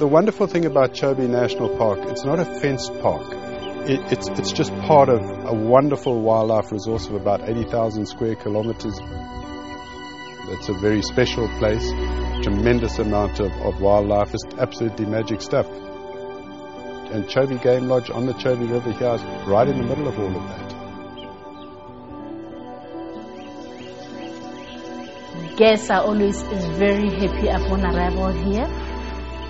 The 0.00 0.08
wonderful 0.08 0.46
thing 0.46 0.64
about 0.64 0.94
Chobe 0.94 1.28
National 1.28 1.76
Park, 1.76 1.98
it's 2.04 2.24
not 2.24 2.38
a 2.40 2.46
fenced 2.46 2.90
park. 3.02 3.34
It, 3.86 4.00
it's, 4.10 4.28
it's 4.28 4.50
just 4.50 4.72
part 4.76 5.10
of 5.10 5.20
a 5.20 5.52
wonderful 5.52 6.22
wildlife 6.22 6.72
resource 6.72 7.06
of 7.08 7.16
about 7.16 7.46
80,000 7.46 8.06
square 8.06 8.34
kilometers. 8.34 8.98
It's 10.48 10.70
a 10.70 10.72
very 10.80 11.02
special 11.02 11.46
place, 11.58 11.86
tremendous 12.42 12.98
amount 12.98 13.40
of, 13.40 13.52
of 13.52 13.82
wildlife. 13.82 14.32
It's 14.32 14.46
absolutely 14.58 15.04
magic 15.04 15.42
stuff. 15.42 15.68
And 15.68 17.26
Chobe 17.26 17.60
Game 17.62 17.86
Lodge 17.88 18.08
on 18.08 18.24
the 18.24 18.32
Chobe 18.32 18.70
River 18.70 18.92
here 18.92 19.16
is 19.16 19.22
right 19.46 19.68
in 19.68 19.82
the 19.82 19.86
middle 19.86 20.08
of 20.08 20.18
all 20.18 20.34
of 20.34 20.48
that. 20.48 20.70
Guests 25.58 25.90
are 25.90 26.04
always 26.04 26.40
very 26.78 27.10
happy 27.10 27.48
upon 27.48 27.84
arrival 27.84 28.32
here. 28.32 28.89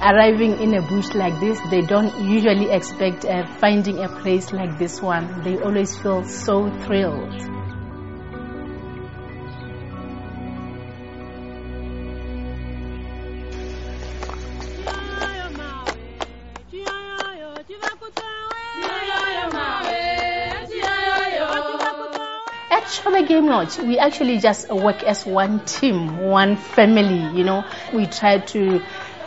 Arriving 0.03 0.59
in 0.61 0.73
a 0.73 0.81
bush 0.81 1.15
like 1.15 1.39
this, 1.41 1.61
they 1.71 1.83
don't 1.83 2.25
usually 2.25 2.71
expect 2.71 3.27
uh, 3.27 3.45
finding 3.59 4.03
a 4.03 4.09
place 4.09 4.51
like 4.51 4.79
this 4.79 5.03
one. 5.03 5.43
They 5.45 5.59
always 5.59 5.95
feel 5.99 6.25
so 6.25 6.71
thrilled. 6.85 7.35
At 22.73 22.85
Chobe 22.85 23.27
Game 23.27 23.47
Lodge, 23.47 23.79
we 23.79 23.99
actually 23.99 24.39
just 24.39 24.71
work 24.71 25.03
as 25.03 25.27
one 25.27 25.61
team, 25.67 26.19
one 26.19 26.57
family, 26.57 27.37
you 27.37 27.45
know. 27.45 27.65
We 27.93 28.07
try 28.07 28.39
to 28.39 28.81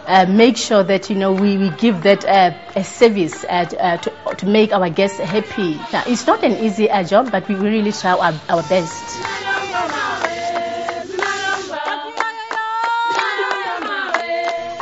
uh, 0.06 0.26
make 0.28 0.58
sure 0.58 0.84
that, 0.84 1.10
you 1.10 1.16
know, 1.16 1.32
we, 1.32 1.58
we 1.58 1.70
give 1.70 2.04
that 2.04 2.26
uh, 2.26 2.52
a 2.76 2.84
service 2.84 3.46
uh, 3.48 3.66
to, 3.66 3.84
uh, 3.84 3.98
to, 4.36 4.46
make 4.46 4.74
our 4.74 4.90
guests 4.90 5.20
happy. 5.20 5.76
Now, 5.92 6.04
it's 6.06 6.28
not 6.28 6.44
an 6.44 6.64
easy 6.64 6.90
uh, 6.90 7.04
job, 7.04 7.32
but 7.32 7.48
we 7.48 7.56
really 7.56 7.92
try 7.92 8.12
our, 8.12 8.34
our 8.50 8.64
best. 8.64 9.20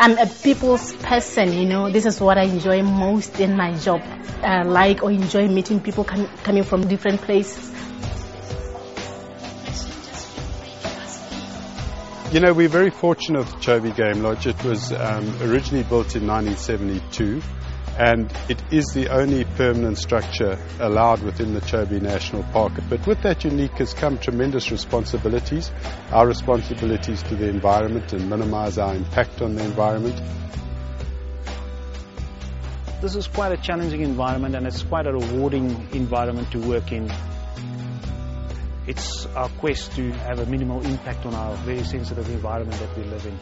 I'm 0.04 0.18
a 0.18 0.26
people's 0.26 0.94
person, 0.94 1.54
you 1.54 1.66
know. 1.66 1.92
This 1.92 2.08
is 2.08 2.20
what 2.20 2.40
I 2.40 2.44
enjoy 2.44 2.82
most 2.82 3.40
in 3.40 3.56
my 3.56 3.78
job. 3.78 4.02
I 4.42 4.64
like 4.64 5.04
or 5.04 5.12
enjoy 5.12 5.48
meeting 5.48 5.80
people 5.80 6.04
com- 6.04 6.28
coming 6.44 6.64
from 6.64 6.88
different 6.88 7.22
places. 7.22 7.72
You 12.32 12.40
know, 12.40 12.54
we're 12.54 12.70
very 12.70 12.92
fortunate 12.92 13.40
with 13.40 13.56
Chobe 13.56 13.94
Game 13.94 14.24
Lodge. 14.24 14.48
It 14.48 14.64
was 14.64 14.94
um, 14.94 15.28
originally 15.42 15.84
built 15.84 16.16
in 16.16 16.26
1972 16.26 17.42
and 18.00 18.32
it 18.48 18.64
is 18.72 18.86
the 18.94 19.10
only 19.10 19.44
permanent 19.44 19.98
structure 19.98 20.58
allowed 20.80 21.22
within 21.24 21.54
the 21.54 21.60
Chobe 21.60 22.02
National 22.02 22.44
Park. 22.44 22.72
But 22.90 23.06
with 23.06 23.22
that 23.24 23.44
unique 23.44 23.74
has 23.80 23.94
come 23.94 24.18
tremendous 24.18 24.72
responsibilities. 24.72 25.72
Our 26.14 26.26
responsibilities 26.26 27.22
to 27.24 27.36
the 27.36 27.50
environment 27.50 28.14
and 28.14 28.30
minimize 28.30 28.78
our 28.78 28.96
impact 28.96 29.42
on 29.42 29.56
the 29.56 29.66
environment. 29.66 30.16
This 33.02 33.18
is 33.18 33.28
quite 33.28 33.52
a 33.52 33.58
challenging 33.58 34.04
environment 34.04 34.56
and 34.56 34.66
it's 34.66 34.84
quite 34.84 35.06
a 35.06 35.12
rewarding 35.12 35.86
environment 35.92 36.50
to 36.52 36.60
work 36.60 36.94
in. 36.94 37.12
It's 38.88 39.28
our 39.28 39.50
quest 39.60 39.96
to 39.96 40.12
have 40.12 40.40
a 40.40 40.46
minimal 40.48 40.84
impact 40.86 41.26
on 41.26 41.36
our 41.36 41.56
very 41.58 41.84
sensitive 41.84 42.28
environment 42.30 42.80
that 42.80 42.98
we 42.98 43.04
live 43.04 43.26
in. 43.28 43.38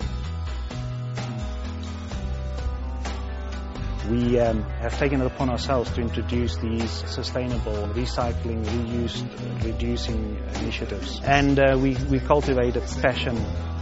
We 4.10 4.39
um, 4.39 4.64
have 4.64 4.98
taken 4.98 5.22
it 5.22 5.27
upon 5.27 5.50
ourselves 5.50 5.92
to 5.92 6.02
introduce 6.02 6.58
these 6.58 6.92
sustainable 6.92 7.88
recycling, 7.94 8.66
reuse, 8.66 9.64
reducing 9.64 10.36
initiatives. 10.55 11.22
And 11.23 11.60
uh, 11.60 11.77
we, 11.80 11.95
we 12.10 12.20
cultivate 12.20 12.76
a 12.76 12.82
passion 12.82 13.36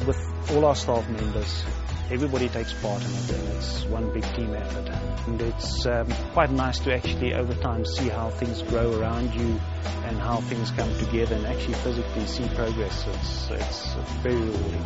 with 0.05 0.19
all 0.51 0.65
our 0.65 0.75
staff 0.75 1.07
members. 1.09 1.63
Everybody 2.09 2.47
takes 2.47 2.71
part 2.73 3.03
in 3.03 3.11
it 3.11 3.31
and 3.31 3.49
it's 3.57 3.83
one 3.85 4.13
big 4.13 4.23
team 4.33 4.53
effort. 4.53 4.89
And 5.27 5.41
it's 5.41 5.85
um, 5.85 6.07
quite 6.31 6.51
nice 6.51 6.79
to 6.79 6.93
actually 6.93 7.33
over 7.33 7.53
time 7.55 7.83
see 7.85 8.07
how 8.07 8.29
things 8.29 8.61
grow 8.61 8.97
around 8.97 9.35
you 9.35 9.59
and 10.05 10.17
how 10.17 10.37
things 10.37 10.71
come 10.71 10.89
together 10.99 11.35
and 11.35 11.45
actually 11.45 11.73
physically 11.73 12.25
see 12.25 12.47
progress. 12.55 13.05
It's, 13.07 13.49
it's 13.51 13.93
very 14.23 14.35
rewarding. 14.35 14.83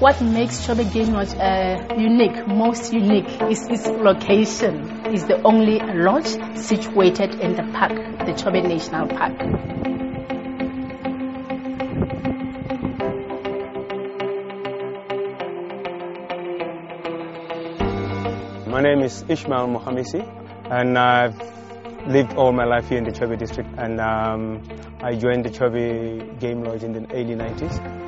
What 0.00 0.20
makes 0.20 0.66
Chobe 0.66 0.92
Game 0.92 1.12
Lodge 1.12 1.32
uh, 1.34 1.94
unique, 1.96 2.44
most 2.48 2.92
unique, 2.92 3.40
is 3.42 3.64
its 3.68 3.86
location. 3.86 5.06
It's 5.06 5.22
the 5.22 5.40
only 5.44 5.78
lodge 5.78 6.26
situated 6.56 7.36
in 7.38 7.54
the 7.54 7.62
park, 7.72 7.92
the 8.26 8.32
Chobe 8.32 8.66
National 8.66 9.06
Park. 9.06 9.38
Name 18.82 19.00
is 19.00 19.24
Ishmael 19.28 19.68
Mohamisi 19.68 20.22
and 20.70 20.98
I've 20.98 21.36
lived 22.06 22.34
all 22.34 22.52
my 22.52 22.64
life 22.64 22.88
here 22.88 22.98
in 22.98 23.04
the 23.04 23.12
Chobe 23.12 23.38
district 23.38 23.70
and 23.78 24.00
um, 24.00 24.62
I 25.00 25.14
joined 25.14 25.44
the 25.44 25.50
Chobe 25.50 26.38
Game 26.40 26.64
Lodge 26.64 26.82
in 26.82 26.92
the 26.92 27.00
early 27.12 27.34
90s. 27.36 28.02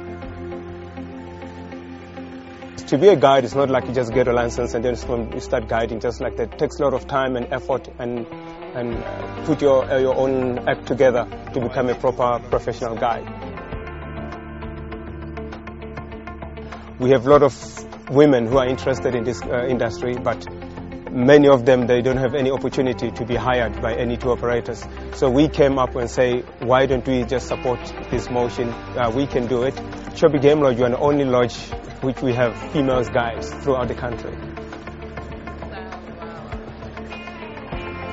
To 2.89 2.99
be 2.99 3.09
a 3.09 3.17
guide, 3.17 3.45
it's 3.45 3.55
not 3.55 3.71
like 3.71 3.87
you 3.87 3.95
just 3.95 4.13
get 4.13 4.29
a 4.29 4.33
license 4.33 4.75
and 4.75 4.85
then 4.85 4.97
you 5.33 5.41
start 5.41 5.69
guiding. 5.69 6.01
Just 6.01 6.21
like 6.21 6.37
that, 6.37 6.53
it 6.53 6.59
takes 6.59 6.79
a 6.81 6.85
lot 6.85 6.93
of 6.93 7.07
time 7.07 7.37
and 7.37 7.51
effort 7.53 7.89
and 7.99 8.27
and 8.75 8.95
uh, 8.97 9.45
put 9.47 9.63
your 9.63 9.85
uh, 9.85 9.99
your 9.99 10.15
own 10.17 10.69
act 10.69 10.87
together 10.87 11.27
to 11.55 11.61
become 11.61 11.89
a 11.89 11.95
proper 11.95 12.47
professional 12.51 12.97
guide. 12.97 13.27
We 16.99 17.11
have 17.11 17.27
a 17.27 17.31
lot 17.31 17.43
of 17.43 18.11
women 18.11 18.47
who 18.47 18.59
are 18.59 18.67
interested 18.67 19.15
in 19.15 19.25
this 19.25 19.43
uh, 19.43 19.67
industry, 19.67 20.17
but 20.17 20.47
many 21.15 21.47
of 21.49 21.65
them 21.65 21.87
they 21.87 22.03
don't 22.03 22.17
have 22.17 22.35
any 22.35 22.51
opportunity 22.51 23.11
to 23.13 23.25
be 23.25 23.37
hired 23.37 23.81
by 23.81 23.95
any 23.95 24.17
tour 24.17 24.33
operators. 24.33 24.85
So 25.15 25.31
we 25.31 25.49
came 25.49 25.79
up 25.79 25.95
and 25.95 26.11
say, 26.11 26.41
why 26.59 26.87
don't 26.87 27.07
we 27.07 27.23
just 27.25 27.47
support 27.47 27.79
this 28.11 28.29
motion? 28.29 28.69
Uh, 28.71 29.13
we 29.15 29.27
can 29.27 29.47
do 29.47 29.63
it. 29.63 29.75
Chobe 30.17 30.43
Game 30.43 30.61
Lodge, 30.61 30.79
we 30.79 30.85
are 30.85 30.91
the 30.91 30.99
only 30.99 31.25
lodge 31.25 31.57
which 32.03 32.21
we 32.21 32.33
have 32.33 32.57
females 32.73 33.09
guides 33.09 33.49
throughout 33.63 33.89
the 33.89 33.95
country. 33.95 34.37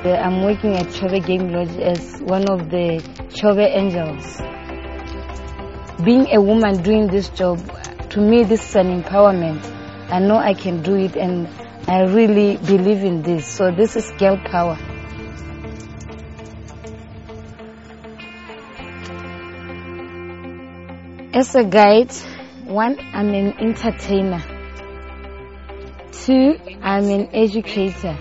I'm 0.04 0.44
working 0.44 0.76
at 0.76 0.88
Chobe 0.88 1.26
Game 1.26 1.50
Lodge 1.50 1.78
as 1.78 2.22
one 2.22 2.48
of 2.50 2.70
the 2.70 3.02
Chobe 3.30 3.68
Angels. 3.68 4.42
Being 6.04 6.28
a 6.34 6.42
woman 6.42 6.82
doing 6.84 7.08
this 7.08 7.30
job, 7.30 7.60
to 8.12 8.22
me 8.22 8.44
this 8.44 8.70
is 8.70 8.76
an 8.76 9.02
empowerment. 9.02 9.64
I 10.12 10.20
know 10.20 10.38
I 10.38 10.54
can 10.54 10.82
do 10.82 10.96
it 10.96 11.16
and 11.16 11.48
I 11.92 12.04
really 12.04 12.56
believe 12.56 13.04
in 13.04 13.22
this. 13.22 13.46
So 13.46 13.70
this 13.70 13.98
is 13.98 14.10
girl 14.12 14.38
power. 14.38 14.78
As 21.34 21.54
a 21.54 21.66
guide, 21.66 22.14
one, 22.64 22.98
I'm 22.98 23.34
an 23.34 23.60
entertainer. 23.60 24.42
Two, 26.14 26.56
I'm 26.82 27.10
an 27.10 27.28
educator. 27.34 28.18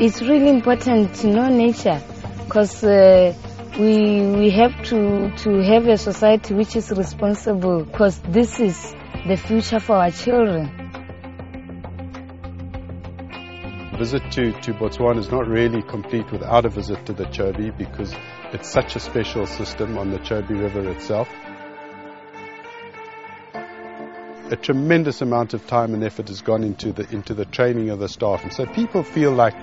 It's 0.00 0.20
really 0.20 0.48
important 0.48 1.14
to 1.20 1.28
know 1.28 1.46
nature 1.46 2.02
because 2.44 2.82
uh, 2.82 3.32
we 3.78 4.26
we 4.34 4.50
have 4.50 4.82
to 4.86 5.30
to 5.44 5.62
have 5.62 5.86
a 5.86 5.96
society 5.96 6.54
which 6.54 6.74
is 6.74 6.90
responsible 6.90 7.84
because 7.84 8.18
this 8.22 8.58
is 8.58 8.96
the 9.28 9.36
future 9.36 9.78
for 9.78 9.94
our 9.94 10.10
children. 10.10 10.85
Visit 13.96 14.30
to, 14.32 14.52
to 14.52 14.74
Botswana 14.74 15.18
is 15.18 15.30
not 15.30 15.48
really 15.48 15.82
complete 15.82 16.30
without 16.30 16.64
a 16.64 16.68
visit 16.68 17.06
to 17.06 17.12
the 17.12 17.24
Chobe 17.24 17.76
because 17.76 18.14
it's 18.52 18.70
such 18.70 18.94
a 18.94 19.00
special 19.00 19.46
system 19.46 19.98
on 19.98 20.10
the 20.10 20.18
Chobe 20.18 20.50
River 20.50 20.88
itself. 20.90 21.28
A 24.50 24.56
tremendous 24.56 25.22
amount 25.22 25.54
of 25.54 25.66
time 25.66 25.94
and 25.94 26.04
effort 26.04 26.28
has 26.28 26.42
gone 26.42 26.62
into 26.62 26.92
the 26.92 27.10
into 27.10 27.34
the 27.34 27.44
training 27.44 27.90
of 27.90 27.98
the 27.98 28.08
staff, 28.08 28.44
and 28.44 28.52
so 28.52 28.64
people 28.66 29.02
feel 29.02 29.32
like 29.32 29.54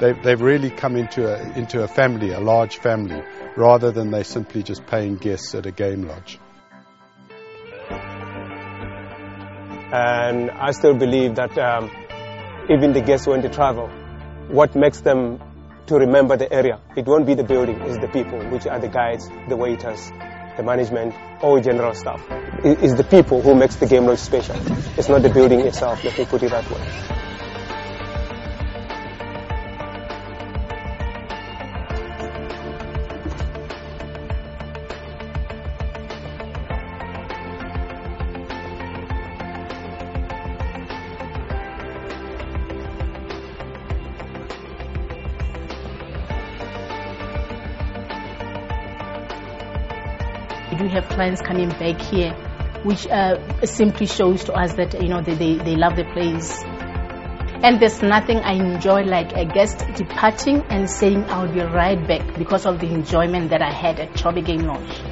they've, 0.00 0.20
they've 0.24 0.40
really 0.40 0.70
come 0.70 0.96
into 0.96 1.28
a 1.32 1.56
into 1.56 1.84
a 1.84 1.86
family, 1.86 2.32
a 2.32 2.40
large 2.40 2.78
family, 2.78 3.22
rather 3.56 3.92
than 3.92 4.10
they 4.10 4.24
simply 4.24 4.64
just 4.64 4.84
paying 4.86 5.14
guests 5.16 5.54
at 5.54 5.66
a 5.66 5.70
game 5.70 6.08
lodge. 6.08 6.40
And 9.92 10.50
I 10.50 10.72
still 10.72 10.94
believe 10.94 11.36
that 11.36 11.56
um, 11.58 11.90
even 12.70 12.92
the 12.92 13.00
guests 13.00 13.26
when 13.26 13.40
they 13.40 13.48
travel, 13.48 13.88
what 14.48 14.74
makes 14.74 15.00
them 15.00 15.40
to 15.86 15.96
remember 15.96 16.36
the 16.36 16.52
area, 16.52 16.80
it 16.96 17.06
won't 17.06 17.26
be 17.26 17.34
the 17.34 17.44
building, 17.44 17.80
it's 17.82 17.98
the 17.98 18.08
people, 18.08 18.38
which 18.50 18.66
are 18.66 18.78
the 18.78 18.88
guides, 18.88 19.28
the 19.48 19.56
waiters, 19.56 20.10
the 20.56 20.62
management, 20.62 21.14
all 21.42 21.60
general 21.60 21.94
staff. 21.94 22.22
It's 22.64 22.94
the 22.94 23.04
people 23.04 23.42
who 23.42 23.54
makes 23.54 23.76
the 23.76 23.86
game 23.86 24.06
lodge 24.06 24.18
special. 24.18 24.56
It's 24.96 25.08
not 25.08 25.22
the 25.22 25.30
building 25.30 25.60
itself, 25.60 26.04
let 26.04 26.18
me 26.18 26.24
put 26.24 26.42
it 26.42 26.50
that 26.50 26.70
way. 26.70 27.21
Do 50.82 50.88
have 50.88 51.08
clients 51.08 51.40
coming 51.40 51.68
back 51.68 52.00
here, 52.00 52.32
which 52.82 53.06
uh, 53.06 53.38
simply 53.64 54.06
shows 54.06 54.44
to 54.44 54.52
us 54.52 54.74
that 54.74 55.00
you 55.00 55.08
know 55.08 55.20
they, 55.22 55.34
they, 55.34 55.56
they 55.56 55.76
love 55.76 55.96
the 55.96 56.04
place. 56.04 56.62
And 57.64 57.78
there's 57.80 58.02
nothing 58.02 58.38
I 58.38 58.54
enjoy 58.54 59.02
like 59.04 59.32
a 59.34 59.44
guest 59.44 59.86
departing 59.94 60.62
and 60.68 60.90
saying 60.90 61.24
I'll 61.28 61.52
be 61.52 61.60
right 61.60 62.06
back 62.08 62.36
because 62.36 62.66
of 62.66 62.80
the 62.80 62.88
enjoyment 62.88 63.50
that 63.50 63.62
I 63.62 63.70
had 63.70 64.00
at 64.00 64.12
Chobe 64.14 64.44
Game 64.44 64.62
Lodge. 64.62 65.11